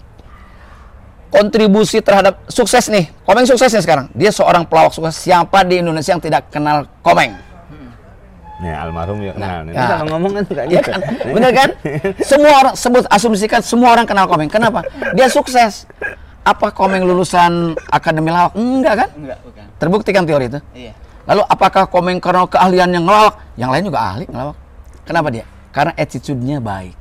[1.28, 3.08] kontribusi terhadap sukses nih.
[3.24, 4.06] Komeng sukses nih sekarang.
[4.16, 5.16] Dia seorang pelawak sukses.
[5.16, 7.36] Siapa di Indonesia yang tidak kenal Komeng?
[8.58, 9.70] Nih almarhum ya kenal.
[9.70, 9.88] Ini nah.
[10.02, 10.90] kalau ngomong kan suka Iya gitu.
[10.90, 11.00] kan?
[11.30, 11.68] Bener kan?
[12.26, 14.50] Semua orang sebut asumsikan semua orang kenal Komeng.
[14.50, 14.82] Kenapa?
[15.14, 15.86] Dia sukses.
[16.42, 18.56] Apa Komeng lulusan akademi lawak?
[18.58, 19.08] Enggak kan?
[19.14, 19.64] Enggak, bukan.
[19.78, 20.60] Terbukti kan teori itu.
[20.74, 20.92] Iya.
[21.28, 23.36] Lalu apakah Komeng karena keahlian yang ngelawak?
[23.54, 24.56] Yang lain juga ahli ngelawak.
[25.04, 25.44] Kenapa dia?
[25.70, 26.96] Karena attitude-nya baik.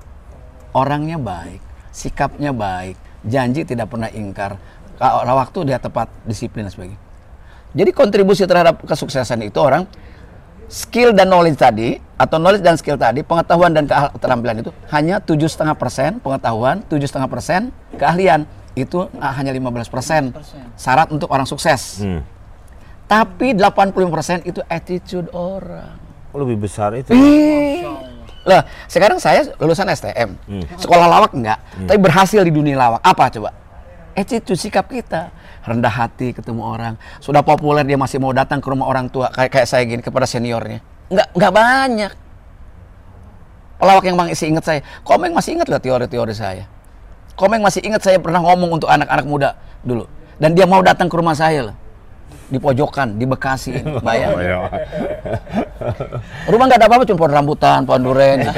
[0.76, 4.58] Orangnya baik, sikapnya baik, janji tidak pernah ingkar,
[4.98, 7.00] kalau waktu dia tepat, disiplin dan sebagainya.
[7.78, 9.86] Jadi kontribusi terhadap kesuksesan itu orang
[10.68, 15.46] skill dan knowledge tadi atau knowledge dan skill tadi, pengetahuan dan keterampilan itu hanya tujuh
[15.46, 20.22] setengah persen pengetahuan, tujuh setengah persen keahlian itu ah, hanya 15 persen
[20.78, 22.02] syarat untuk orang sukses.
[22.02, 22.22] Hmm.
[23.08, 25.96] Tapi 85% itu attitude orang.
[26.36, 27.16] Lebih besar itu.
[27.16, 28.17] Ih.
[28.48, 30.40] Lah, sekarang saya lulusan STM.
[30.80, 33.04] Sekolah lawak enggak, tapi berhasil di dunia lawak.
[33.04, 33.52] Apa coba?
[34.16, 35.30] Attitude sikap kita.
[35.68, 36.96] Rendah hati ketemu orang.
[37.20, 40.24] Sudah populer dia masih mau datang ke rumah orang tua kayak kayak saya gini kepada
[40.24, 40.80] seniornya.
[41.12, 42.12] Enggak enggak banyak.
[43.78, 44.80] Pelawak yang masih ingat saya.
[45.04, 46.66] Komeng masih ingat loh teori-teori saya.
[47.38, 49.50] Komeng masih ingat saya pernah ngomong untuk anak-anak muda
[49.86, 50.10] dulu.
[50.42, 51.76] Dan dia mau datang ke rumah saya loh.
[52.48, 53.76] Di pojokan, di Bekasi.
[54.06, 54.40] Bayang.
[56.48, 58.40] Rumah nggak ada apa-apa, cuma pohon rambutan, pohon duren.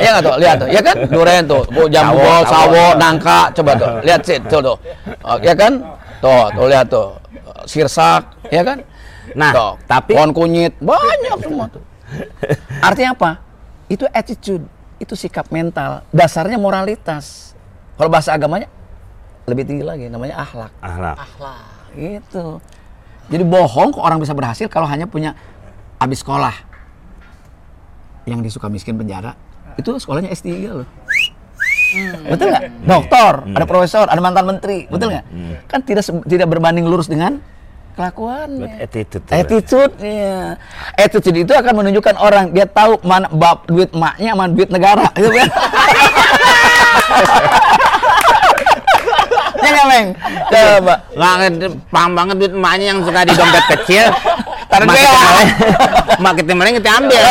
[0.00, 0.96] Iya nggak tuh, lihat tuh, ya kan?
[1.12, 4.76] Duren tuh, bu jambu, Sawo, sawo, nangka, coba tuh, lihat sih, tuh tuh,
[5.20, 5.76] Oh, ya kan?
[6.24, 7.08] Tuh, tuh lihat tuh,
[7.68, 8.80] sirsak, ya kan?
[9.36, 11.84] Nah, Tuh, tapi pohon kunyit, banyak semua tuh.
[12.80, 13.30] Artinya apa?
[13.92, 14.64] Itu attitude,
[14.96, 17.52] itu sikap mental, dasarnya moralitas.
[18.00, 18.72] Kalau bahasa agamanya
[19.44, 20.72] lebih tinggi lagi, namanya akhlak.
[20.80, 21.16] akhlak.
[21.94, 22.60] Gitu.
[23.30, 25.38] Jadi bohong kok orang bisa berhasil kalau hanya punya
[26.02, 26.54] habis sekolah.
[28.26, 29.34] Yang disuka miskin penjara,
[29.78, 30.88] itu sekolahnya S3 loh.
[32.30, 32.86] Betul nggak?
[32.86, 35.24] Dokter, ada profesor, ada mantan menteri, betul nggak?
[35.66, 37.42] Kan tidak tidak berbanding lurus dengan
[37.98, 38.86] kelakuannya.
[38.86, 39.26] Attitude.
[39.26, 40.54] Attitude, iya.
[40.94, 45.30] Attitude itu akan menunjukkan orang dia tahu mana bab duit maknya mana duit negara, gitu
[45.34, 45.48] kan?
[49.70, 50.06] ya nggak, Meng?
[50.50, 50.94] Coba.
[51.14, 54.04] Nggak paham banget duit emaknya yang suka di dompet kecil.
[54.66, 55.02] Taruh Mak dia.
[55.02, 55.52] kita maling-
[56.20, 57.22] Mak kita maling kita ambil.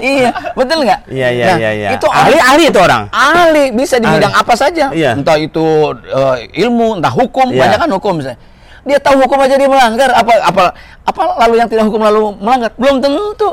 [0.00, 1.00] iya, betul nggak?
[1.06, 1.88] Iya iya Nah, iya iya.
[1.92, 3.02] Itu ahli ahli itu orang.
[3.10, 4.16] ahli bisa di Ahli.
[4.18, 4.88] bidang apa saja.
[4.88, 5.10] Iya.
[5.14, 5.64] Entah itu
[6.06, 7.60] eh, ilmu, entah hukum, Iya.
[7.60, 8.40] banyak kan hukum misalnya.
[8.84, 10.12] Dia tahu hukum aja dia melanggar.
[10.12, 10.62] Apa apa
[11.02, 12.72] apa lalu yang tidak hukum lalu melanggar?
[12.76, 13.50] Belum tentu.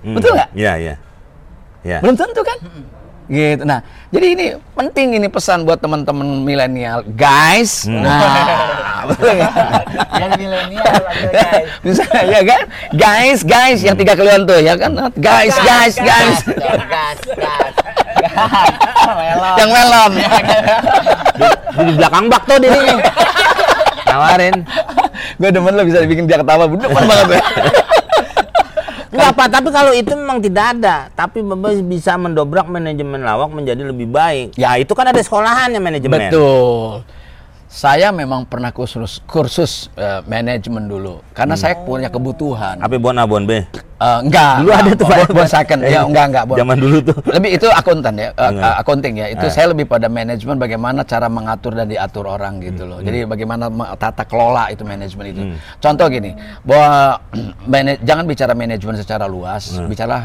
[0.00, 0.14] Hmm.
[0.16, 0.48] Betul nggak?
[0.52, 0.94] Iya iya.
[1.84, 1.98] Iya.
[2.00, 2.56] Belum tentu kan?
[3.24, 3.64] Gitu.
[3.64, 3.80] Nah,
[4.12, 7.88] jadi ini penting ini pesan buat teman-teman milenial, guys.
[7.88, 8.04] Hmm.
[8.04, 9.32] Nah, betul?
[10.20, 10.96] Yang milenial
[11.32, 11.66] guys.
[11.84, 12.62] Bisa ya kan?
[12.92, 14.92] Guys, guys, yang tiga kalian tuh ya kan?
[15.16, 16.38] Guys, guys, guys.
[16.44, 17.74] Gas, gas, gas.
[19.18, 19.54] Melon.
[19.58, 20.12] Yang melon.
[21.34, 21.46] Di,
[21.84, 22.96] di belakang bak tuh dirinya.
[24.08, 24.56] Nawarin.
[25.36, 27.42] Gue demen lo bisa bikin dia ketawa, demen banget ya.
[29.14, 31.06] Enggak apa, tapi kalau itu memang tidak ada.
[31.14, 34.58] Tapi Bapak bisa mendobrak manajemen lawak menjadi lebih baik.
[34.58, 36.34] Ya itu kan ada sekolahannya manajemen.
[36.34, 37.06] Betul.
[37.74, 42.78] Saya memang pernah kursus kursus eh, manajemen dulu karena saya punya kebutuhan.
[42.78, 43.66] Apa bon A, bon B?
[43.66, 44.62] Eh, enggak.
[44.62, 45.06] Dulu ada tuh.
[45.10, 45.82] Bon, bon second.
[45.82, 46.44] Ya, enggak, enggak.
[46.46, 46.54] Bon.
[46.54, 47.18] Zaman dulu tuh.
[47.26, 48.74] Lebih itu akuntan ya, eh, Enggak.
[48.78, 49.26] accounting ya.
[49.34, 49.50] Itu Eh.
[49.50, 53.02] saya lebih pada manajemen bagaimana cara mengatur dan diatur orang gitu loh.
[53.02, 55.42] Jadi bagaimana me- tata kelola itu manajemen itu.
[55.42, 55.58] Hmm.
[55.82, 56.30] Contoh gini,
[56.62, 57.18] bahwa
[58.06, 60.16] jangan bicara manajemen secara luas, bicara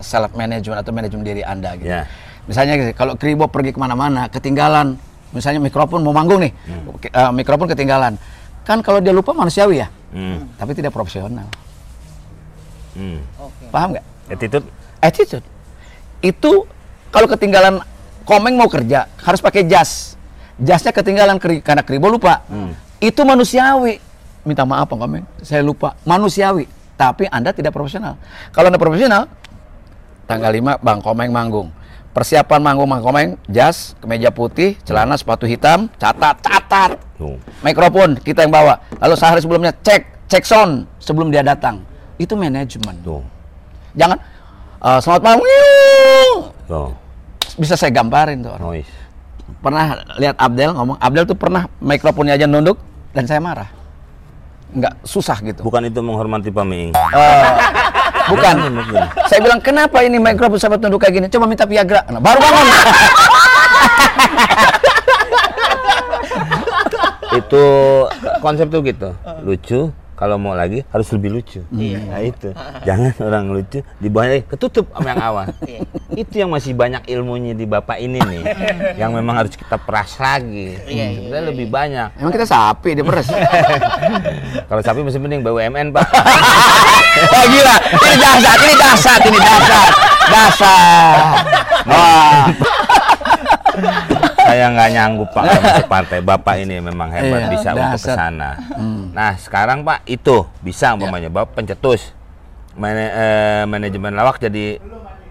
[0.00, 1.92] self management atau manajemen diri Anda gitu.
[1.92, 2.08] Ya.
[2.48, 4.96] Misalnya gini, kalau Kribo pergi ke mana-mana, ketinggalan,
[5.30, 6.52] misalnya mikrofon mau manggung nih,
[6.98, 8.14] ke- eh, mikrofon ketinggalan.
[8.62, 10.46] Kan kalau dia lupa manusiawi ya, Hmm.
[10.54, 11.46] tapi tidak profesional.
[12.94, 13.22] Hmm.
[13.70, 14.06] Paham nggak?
[14.28, 14.66] Attitude?
[14.98, 15.46] Attitude.
[16.20, 16.66] Itu
[17.08, 17.80] kalau ketinggalan
[18.22, 20.14] komeng mau kerja harus pakai jas.
[20.60, 22.44] Jasnya ketinggalan keri- karena kribo lupa.
[23.00, 23.96] Itu manusiawi.
[24.40, 25.24] Minta maaf Pak komeng.
[25.40, 25.96] Saya lupa.
[26.04, 26.68] Manusiawi.
[26.94, 28.20] Tapi anda tidak profesional.
[28.52, 29.24] Kalau anda profesional
[30.28, 31.72] tanggal 5 bang komeng manggung
[32.10, 36.98] persiapan manggung bang komeng jas kemeja putih celana sepatu hitam catat catat
[37.62, 41.86] mikrofon kita yang bawa lalu sehari sebelumnya cek cek sound sebelum dia datang
[42.18, 43.22] itu manajemen Tuh.
[43.94, 44.18] jangan
[44.82, 45.40] eh, selamat malam.
[46.66, 46.90] Tuh.
[47.58, 48.66] bisa saya gambarin tuh orang.
[48.74, 48.92] Noise.
[49.62, 49.84] pernah
[50.18, 52.78] lihat Abdel ngomong Abdel tuh pernah mikrofonnya aja nunduk
[53.14, 53.70] dan saya marah
[54.70, 56.94] nggak susah gitu Bukan itu menghormati Pak Miing.
[58.30, 58.54] Bukan.
[59.26, 61.26] Saya bilang kenapa ini mikrofon sampai tunduk kayak gini?
[61.26, 62.06] Coba minta Viagra.
[62.08, 62.66] Nah, baru bangun.
[67.30, 67.64] Itu
[68.42, 69.10] konsep tuh gitu.
[69.42, 69.80] Lucu,
[70.20, 71.64] kalau mau lagi harus lebih lucu.
[71.72, 72.52] Nah itu.
[72.86, 75.46] Jangan orang lucu di bawahnya ketutup sama yang awal.
[76.20, 78.42] itu yang masih banyak ilmunya di Bapak ini nih.
[79.00, 80.76] yang memang harus kita peras lagi.
[80.84, 82.20] Sebenarnya lebih banyak.
[82.20, 83.32] emang kita sapi dia peres
[84.68, 86.08] Kalau sapi masih mending BUMN, Pak.
[87.20, 89.88] Wah gila, ini dasar, ini dasar, ini dasar,
[90.28, 91.14] dasar.
[91.88, 92.44] Wah,
[94.50, 96.18] Saya nggak nyanggup Pak masuk partai.
[96.20, 98.16] Bapak ini memang hebat Iya, bisa untuk ke dasar.
[98.18, 98.50] sana.
[99.10, 102.10] Nah, sekarang Pak itu bisa umpamanya Bapak pencetus
[102.72, 104.78] Mana- eh, manajemen lawak jadi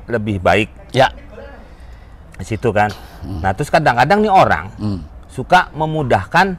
[0.05, 0.69] lebih baik.
[0.89, 1.11] ya,
[2.33, 2.89] di situ kan.
[3.21, 4.99] Nah, terus kadang-kadang nih orang Hmm.
[5.27, 6.57] suka memudahkan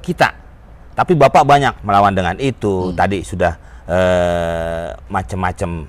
[0.00, 0.34] kita.
[0.92, 2.90] Tapi Bapak banyak melawan dengan itu.
[2.92, 3.54] Tadi sudah
[3.86, 5.88] eh, macam-macam.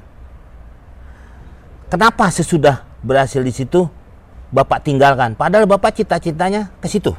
[1.89, 3.89] Kenapa sesudah berhasil di situ
[4.49, 5.37] Bapak tinggalkan?
[5.37, 7.13] Padahal Bapak cita-citanya ke situ.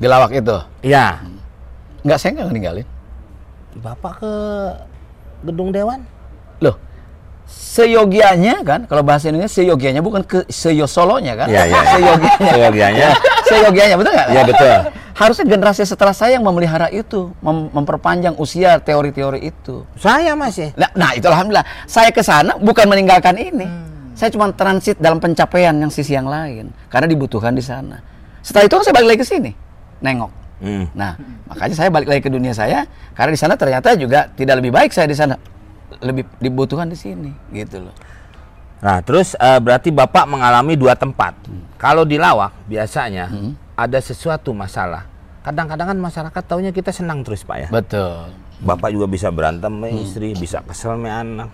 [0.00, 0.56] Di lawak itu.
[0.80, 1.20] Iya.
[2.00, 2.86] Enggak, saya nggak ninggalin.
[3.78, 4.32] Bapak ke
[5.44, 6.00] gedung dewan?
[6.62, 6.76] Loh,
[7.44, 11.46] seyogianya kan, kalau bahasa Indonesia seyogianya bukan ke seyosolonya kan?
[11.52, 11.80] Iya, iya.
[11.84, 12.30] Seyogianya.
[12.48, 13.08] Seyogianya.
[13.44, 14.28] seyogianya, betul nggak?
[14.32, 14.74] Iya, betul.
[15.14, 19.86] Harusnya generasi setelah saya yang memelihara itu, mem- memperpanjang usia teori-teori itu.
[19.94, 20.74] Saya masih.
[20.74, 21.66] Nah, nah itu alhamdulillah.
[21.86, 23.93] Saya ke sana bukan meninggalkan ini.
[24.14, 27.98] Saya cuma transit dalam pencapaian yang sisi yang lain karena dibutuhkan di sana.
[28.40, 29.50] Setelah itu kan saya balik lagi ke sini,
[29.98, 30.32] nengok.
[30.62, 30.86] Hmm.
[30.94, 31.18] Nah,
[31.50, 34.94] makanya saya balik lagi ke dunia saya karena di sana ternyata juga tidak lebih baik
[34.94, 35.34] saya di sana.
[35.98, 37.94] Lebih dibutuhkan di sini, gitu loh.
[38.84, 41.34] Nah, terus eh, berarti Bapak mengalami dua tempat.
[41.80, 43.28] Kalau di Lawak biasanya
[43.74, 45.10] ada sesuatu masalah.
[45.44, 47.68] Kadang-kadang kan masyarakat taunya kita senang terus, Pak ya.
[47.68, 48.32] Betul.
[48.64, 51.48] Bapak juga bisa berantem sama istri, bisa kesel sama anak.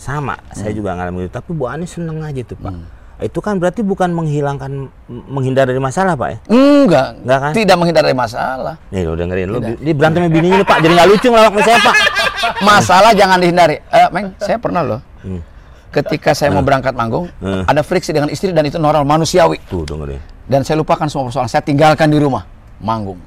[0.00, 1.32] Sama, saya juga ngalamin itu.
[1.36, 2.72] Tapi Bu Ani seneng aja tuh, Pak.
[3.20, 4.88] Itu kan berarti bukan menghilangkan
[5.28, 6.38] menghindar dari masalah, Pak ya.
[6.48, 7.52] Enggak, Enggak kan?
[7.52, 8.80] tidak menghindar dari masalah.
[8.88, 9.60] Nih, lo dengerin lu.
[9.60, 10.78] Ini berantem bininya nih, Pak.
[10.80, 11.96] Jadi nggak lucu ngelawak sama saya, Pak.
[12.72, 13.76] Masalah jangan dihindari.
[13.76, 15.00] Eh, Meng, saya pernah loh.
[15.20, 15.44] Hmm.
[15.92, 17.68] Ketika saya mau berangkat manggung, Hmm.
[17.68, 19.60] ada friksi dengan istri dan itu normal manusiawi.
[19.68, 20.16] Tuh, dengerin.
[20.48, 21.52] Dan saya lupakan semua persoalan.
[21.52, 22.48] Saya tinggalkan di rumah,
[22.80, 23.20] manggung.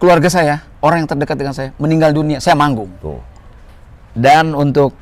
[0.00, 2.88] Keluarga saya, orang yang terdekat dengan saya, meninggal dunia, saya manggung.
[3.04, 3.20] Tuh.
[4.16, 4.96] Dan untuk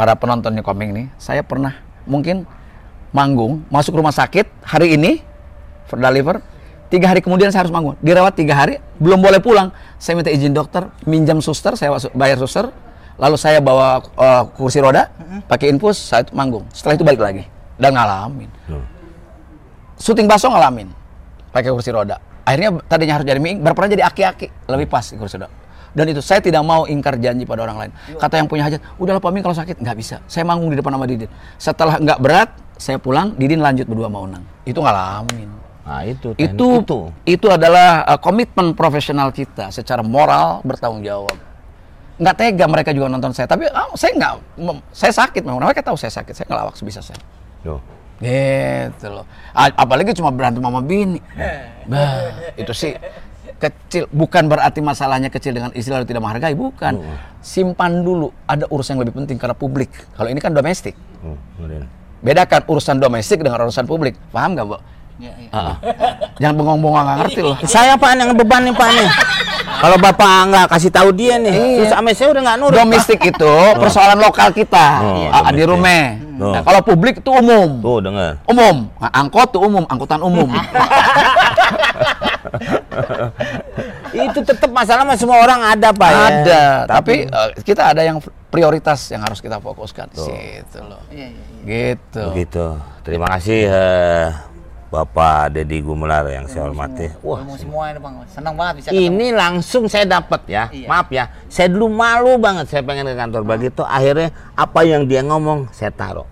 [0.00, 1.76] para penontonnya komeng nih, saya pernah
[2.08, 2.48] mungkin
[3.12, 5.20] manggung, masuk rumah sakit hari ini,
[5.84, 6.40] for deliver,
[6.88, 8.00] tiga hari kemudian saya harus manggung.
[8.00, 9.68] Dirawat tiga hari, belum boleh pulang.
[10.00, 12.72] Saya minta izin dokter, minjam suster, saya bayar suster,
[13.20, 15.12] lalu saya bawa eh, kursi roda,
[15.44, 16.64] pakai infus, saya itu manggung.
[16.72, 17.44] Setelah itu balik lagi
[17.76, 18.48] dan ngalamin.
[18.72, 18.80] Tuh.
[20.00, 20.88] Syuting baso ngalamin,
[21.52, 22.16] pakai kursi roda.
[22.48, 25.52] Akhirnya tadinya harus jadi miing, berperan jadi aki-aki, lebih pas di kursi roda.
[25.90, 27.92] Dan itu saya tidak mau ingkar janji pada orang lain.
[28.16, 30.22] Kata yang punya hajat, udahlah Pak kalau sakit nggak bisa.
[30.30, 31.30] Saya manggung di depan sama Didin.
[31.58, 32.48] Setelah nggak berat,
[32.78, 34.46] saya pulang, Didin lanjut berdua mau nang.
[34.62, 35.50] Itu ngalamin.
[35.82, 36.38] Nah, itu.
[36.38, 37.00] teknik Itu itu.
[37.26, 41.34] itu adalah uh, komitmen profesional kita secara moral bertanggung jawab.
[42.20, 44.34] Nggak tega mereka juga nonton saya, tapi ah, saya nggak,
[44.92, 45.66] saya sakit memang.
[45.66, 47.18] Mereka tahu saya sakit, saya ngelawak sebisa saya.
[47.64, 47.80] Tuh.
[48.20, 49.24] Gitu loh.
[49.56, 51.16] A- apalagi cuma berantem sama bini.
[51.88, 52.92] Bah, itu sih
[53.60, 54.08] kecil.
[54.08, 56.96] Bukan berarti masalahnya kecil dengan istri lalu tidak menghargai, bukan.
[57.38, 58.32] Simpan dulu.
[58.48, 59.92] Ada urusan yang lebih penting karena publik.
[60.16, 60.96] Kalau ini kan domestik.
[61.60, 61.84] Dengerin.
[62.20, 64.16] Bedakan urusan domestik dengan urusan publik.
[64.32, 64.76] Paham nggak, Bu?
[65.20, 65.50] Iya, iya.
[65.52, 65.76] Ah.
[66.40, 67.56] Jangan bengong-bengong nggak ngerti loh.
[67.68, 69.08] Saya Pak yang beban nih Pak nih.
[69.80, 71.76] Kalau Bapak nggak kasih tahu dia nih, Iya.
[71.80, 72.72] terus sama saya udah nggak nurut.
[72.72, 72.80] Pak.
[72.84, 76.16] Domestik itu persoalan lokal kita Oh, Ah, di rumah.
[76.40, 76.56] Oh.
[76.56, 77.84] Nah, kalau publik itu umum.
[77.84, 78.40] Tuh, denger.
[78.48, 78.88] Umum.
[78.96, 80.48] Nah, angkot tuh umum, angkutan umum.
[84.16, 86.24] itu tetap masalah sama semua orang ada Pak ya.
[86.26, 88.18] Ada, tapi eh, kita ada yang
[88.50, 90.10] prioritas yang harus kita fokuskan.
[90.14, 91.02] Gitu loh.
[91.12, 91.62] Iya, iya, iya.
[91.64, 92.24] Gitu.
[92.34, 92.64] Begitu.
[93.06, 94.26] Terima kasih eh,
[94.90, 97.06] Bapak Dedi Gumelar yang saya hormati.
[97.22, 99.06] Wah, semua ini bang, senang banget bisa ketemu.
[99.06, 100.66] ini langsung saya dapat ya.
[100.74, 100.86] Iya.
[100.90, 103.86] Maaf ya, saya dulu malu banget saya pengen ke kantor begitu.
[103.86, 106.26] Akhirnya apa yang dia ngomong saya taruh.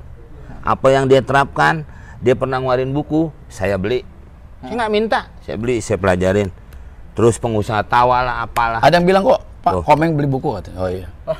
[0.67, 1.87] Apa yang dia terapkan,
[2.19, 4.03] dia pernah ngeluarin buku, saya beli.
[4.59, 6.51] Saya nggak minta, saya beli, saya pelajarin.
[7.15, 8.83] Terus pengusaha tawa lah, apalah.
[8.83, 9.83] Ada yang bilang kok, Pak Oh.
[9.83, 10.79] Komeng beli buku katanya.
[10.79, 11.07] Oh iya.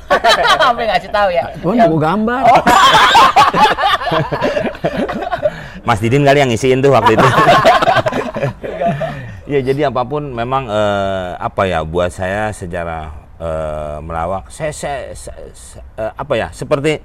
[0.59, 1.43] Sampai ngasih tahu ya.
[1.57, 2.41] Tuh buku gambar.
[5.87, 7.27] Mas Didin kali yang ngisiin tuh waktu itu.
[9.51, 13.09] ya jadi apa pun memang eh, apa ya buat saya sejarah
[13.41, 17.01] eh, melawak saya, saya, saya- saya- eh, apa ya seperti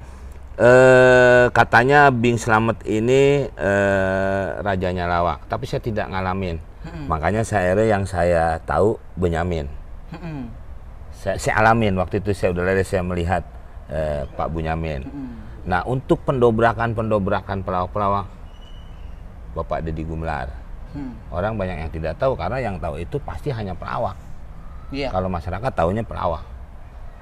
[0.55, 6.59] eh, katanya Bing Slamet ini eh, rajanya lawak tapi saya tidak ngalamin
[7.09, 9.65] makanya saya yang saya tahu Benyamin
[10.13, 10.47] Mm-mm.
[11.11, 13.41] saya, saya alamin waktu itu saya udah lari saya melihat
[13.89, 15.01] eh, Pak Bunyamin.
[15.65, 18.29] Nah untuk pendobrakan pendobrakan pelawak-pelawak
[19.57, 20.65] Bapak Deddy Gumlar
[20.95, 21.11] Hmm.
[21.27, 24.15] orang banyak yang tidak tahu karena yang tahu itu pasti hanya pelawak.
[24.95, 25.11] Iya.
[25.11, 26.39] Kalau masyarakat tahunya pelawak.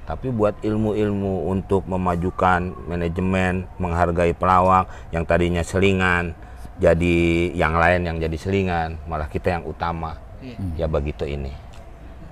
[0.03, 6.35] Tapi buat ilmu-ilmu untuk memajukan manajemen, menghargai pelawak yang tadinya selingan,
[6.75, 7.17] jadi
[7.55, 10.19] yang lain yang jadi selingan, malah kita yang utama.
[10.43, 10.83] Iya.
[10.83, 11.55] Ya begitu ini.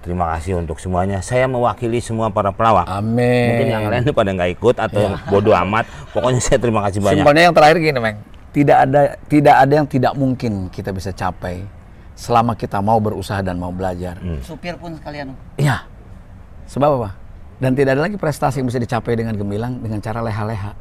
[0.02, 1.22] Terima kasih untuk semuanya.
[1.22, 2.90] Saya mewakili semua para pelawak.
[2.90, 3.54] Amin.
[3.54, 5.86] Mungkin yang lain pada nggak ikut atau yang bodoh amat.
[6.10, 7.22] Pokoknya saya terima kasih banyak.
[7.22, 8.18] Simpelnya yang terakhir gini, Meng.
[8.52, 11.64] Tidak ada tidak ada yang tidak mungkin kita bisa capai
[12.18, 14.18] selama kita mau berusaha dan mau belajar.
[14.42, 15.38] Supir pun sekalian.
[15.56, 15.86] Iya.
[16.66, 17.21] Sebab apa?
[17.62, 20.74] Dan tidak ada lagi prestasi yang bisa dicapai dengan gemilang dengan cara leha-leha.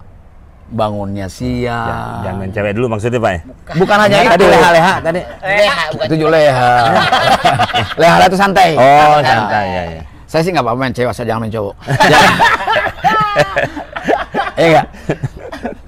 [0.70, 2.22] bangunnya siang.
[2.22, 3.40] jangan cewek dulu maksudnya Pak ya?
[3.74, 4.54] Bukan hanya Tadi itu.
[4.54, 5.20] leha-leha tadi.
[5.42, 6.72] Leha, bukan Itu juga leha.
[8.00, 8.70] leha itu santai.
[8.78, 10.02] Oh, santai ya ya.
[10.30, 11.74] Saya sih nggak apa-apa main cewek, saya jangan main cowok.
[14.54, 14.86] Iya nggak?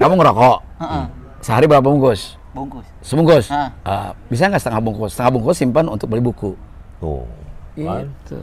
[0.00, 0.58] Kamu ngerokok.
[0.80, 1.04] Heeh.
[1.44, 2.40] Sehari berapa bungkus?
[2.50, 2.86] Bungkus.
[3.04, 3.46] Sebungkus.
[3.52, 3.68] Ah.
[3.84, 5.12] Ah, bisa nggak setengah bungkus?
[5.12, 6.56] Setengah bungkus simpan untuk beli buku.
[6.98, 7.22] Tuh.
[7.76, 8.40] Kan, Itu.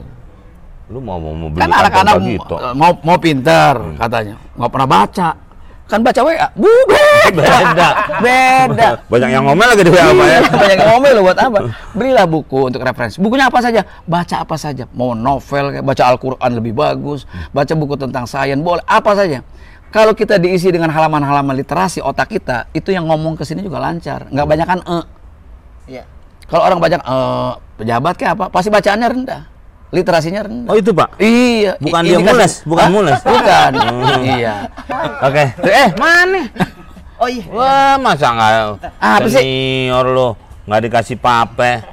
[0.90, 2.54] Lu mau mau, mau beli Kan anak-anak begitu.
[2.74, 5.30] mau, mau pinter katanya, nggak pernah baca.
[5.90, 6.48] Kan baca WA.
[6.54, 7.32] Bukan.
[7.34, 7.90] Beda.
[8.22, 8.90] Beda.
[9.10, 10.38] Banyak yang ngomel lagi di WA Pak ya.
[10.38, 11.60] Iya, Banyak yang ngomel loh buat apa?
[11.98, 13.18] Belilah buku untuk referensi.
[13.18, 13.82] Bukunya apa saja?
[14.06, 14.86] Baca apa saja.
[14.94, 17.26] Mau novel, kayak baca Al-Quran lebih bagus.
[17.50, 18.86] Baca buku tentang sains, boleh.
[18.86, 19.42] Apa saja.
[19.90, 24.30] Kalau kita diisi dengan halaman-halaman literasi otak kita, itu yang ngomong ke sini juga lancar.
[24.30, 25.06] Nggak banyak kan eh.
[25.90, 26.04] Iya.
[26.46, 28.46] Kalau orang banyak eh pejabat kayak apa?
[28.54, 29.42] Pasti bacaannya rendah.
[29.90, 30.70] Literasinya rendah.
[30.70, 31.18] Oh itu Pak.
[31.18, 31.74] Iya.
[31.82, 32.92] Bukan I- dia mules, bukan Hah?
[32.92, 33.20] mules.
[33.20, 33.72] Bukan.
[33.80, 34.22] Hmm.
[34.22, 34.56] Iya.
[35.22, 35.44] Oke.
[35.66, 36.42] Eh mana?
[37.18, 37.44] Oh iya.
[37.50, 38.54] Wah masa nggak
[38.96, 39.42] Apa sih?
[39.42, 40.30] senior lo
[40.66, 41.74] nggak dikasih pape.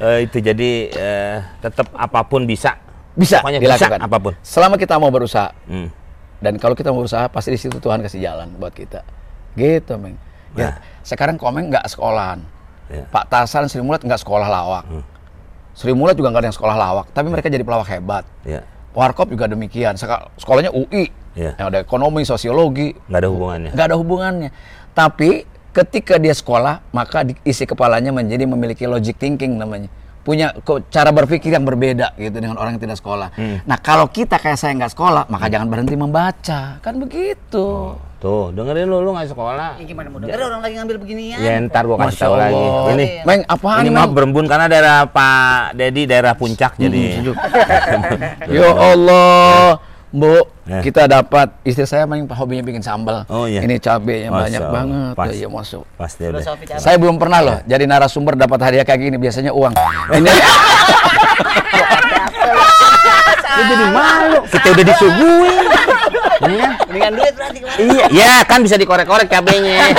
[0.00, 2.72] Eh, itu jadi eh, tetap apa pun bisa.
[3.12, 4.00] Bisa Pokoknya dilakukan.
[4.00, 4.32] bisa apa pun.
[4.40, 5.52] Selama kita mau berusaha.
[5.68, 5.92] Hmm.
[6.40, 9.04] Dan kalau kita mau berusaha, pasti di situ Tuhan kasih jalan buat kita.
[9.52, 10.16] Gitu, Meng.
[10.56, 12.40] Ya, sekarang Komeng nggak sekolahan.
[12.88, 13.04] Ya.
[13.12, 14.88] Pak Tasan, Sri Mulat nggak sekolah lawak.
[15.72, 18.24] Sri Mulat juga nggak ada yang sekolah lawak, tapi mereka jadi pelawak hebat.
[18.42, 18.66] Ya.
[18.90, 19.94] Warkop juga demikian.
[20.36, 21.54] Sekolahnya UI, Ya.
[21.56, 23.70] yang ada ekonomi, sosiologi, Nggak ada hubungannya.
[23.70, 24.50] nggak ada hubungannya.
[24.92, 29.86] Tapi ketika dia sekolah, maka isi kepalanya menjadi memiliki logic thinking namanya.
[30.20, 30.52] Punya
[30.90, 33.30] cara berpikir yang berbeda gitu dengan orang yang tidak sekolah.
[33.64, 36.76] Nah kalau kita kayak saya nggak sekolah, maka jangan berhenti membaca.
[36.82, 37.96] Kan begitu.
[38.20, 39.80] Tuh dengerin lu lu nggak sekolah.
[39.80, 41.40] Ya, gimana mau denger orang lagi ngambil beginian?
[41.40, 42.64] Ya ntar gua kasih tahu lagi.
[42.92, 47.00] Ini Meng, apaan ini maaf berembun karena daerah Pak Dedi daerah puncak jadi.
[48.46, 49.80] Ya Allah,
[50.10, 50.84] Bu, Ya.
[50.84, 53.24] kita dapat istri saya main hobinya bikin sambal.
[53.26, 53.58] Oh, iya.
[53.58, 54.70] Ini cabenya Masya banyak Allah.
[54.70, 55.14] banget.
[55.16, 55.28] Pas.
[55.32, 55.82] Iya masuk.
[55.96, 56.76] Pasti cabai.
[56.76, 59.16] Saya belum pernah loh jadi narasumber dapat hadiah kayak gini.
[59.16, 59.72] Biasanya uang.
[60.12, 60.30] Ini
[63.66, 64.38] jadi malu.
[64.46, 65.66] Kita udah disuguhin.
[66.50, 66.68] Iya.
[66.84, 67.86] Dengan duit berarti kemarin.
[67.86, 69.94] Iya, ya kan bisa dikorek-korek cabenya.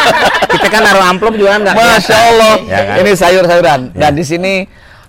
[0.50, 1.76] Kita kan naruh amplop juga kan nggak.
[1.76, 2.96] Masya Allah, Ya kan?
[3.00, 3.82] ini sayur-sayuran.
[3.88, 3.98] Ya.
[3.98, 4.54] Dan di sini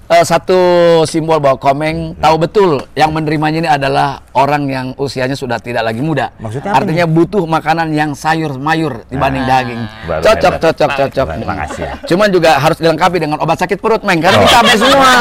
[0.04, 0.60] eh, satu
[1.04, 5.98] simbol bahwa Komeng tahu betul yang menerimanya ini adalah orang yang usianya sudah tidak lagi
[5.98, 6.30] muda.
[6.36, 9.80] Maksudnya apa Artinya butuh makanan yang sayur mayur dibanding daging.
[10.04, 11.26] Baru Cocok, cocok, cocok.
[11.34, 11.84] Terima kasih.
[12.06, 14.20] Cuman juga harus dilengkapi dengan obat sakit perut, Meng.
[14.20, 14.44] Karena Oh.
[14.44, 15.12] kita habis semua.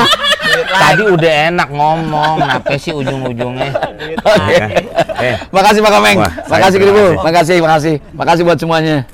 [0.51, 3.69] Tadi udah enak ngomong, kenapa sih ujung-ujungnya?
[4.21, 4.55] Oke.
[5.21, 6.17] Eh, Makasih Pak Komeng.
[6.49, 6.97] Makasih terima Ibu.
[6.97, 7.15] kasih.
[7.21, 7.95] Makasih, makasih.
[8.13, 9.05] Makasih buat semuanya.